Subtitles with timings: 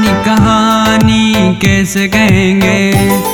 [0.00, 2.92] अपनी कहानी कैसे कहेंगे?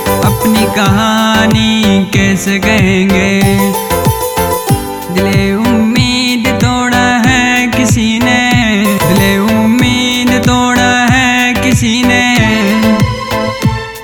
[0.08, 3.40] अपनी कहानी कैसे कहेंगे?
[5.14, 8.50] दिले उम्मीद तोड़ा है किसी ने।
[8.86, 12.36] दिले उम्मीद तोड़ा है किसी ने।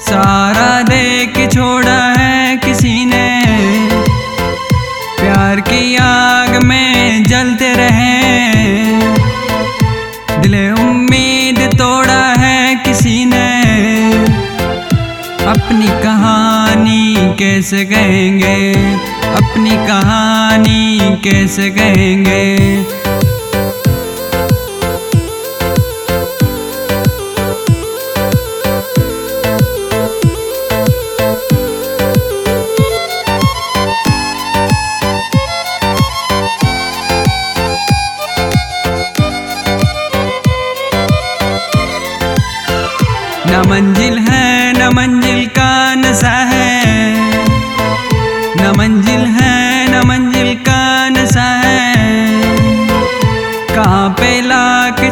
[0.00, 2.01] सारा देख छोड़ा
[15.52, 18.72] अपनी कहानी कैसे कहेंगे?
[19.40, 22.42] अपनी कहानी कैसे कहेंगे?
[43.68, 44.51] मंजिल है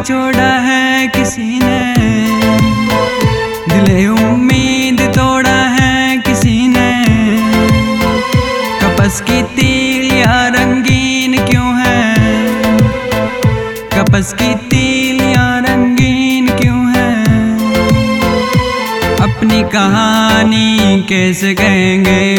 [0.01, 1.93] छोड़ा है किसी ने।
[3.69, 7.05] दिले उम्मीद तोड़ा है किसी ने।
[8.81, 12.15] कपस की तीलियाँ रंगीन क्यों है?
[13.97, 17.23] कपस की तीलियाँ रंगीन क्यों है?
[19.21, 22.35] अपनी कहानी कैसे कहेंगे?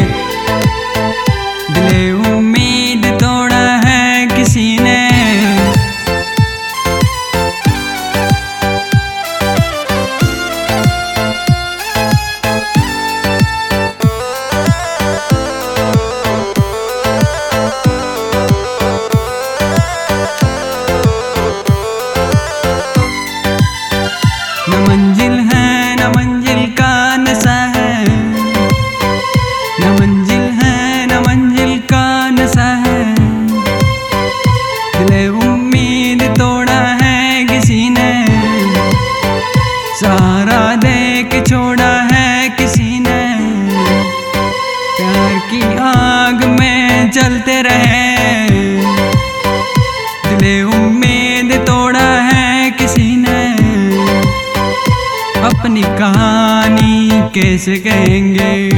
[55.63, 58.69] अपनी कहानी कैसे कहेंगे?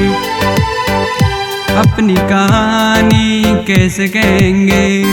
[1.77, 5.03] अपनी कहानी कैसे कहेंगे?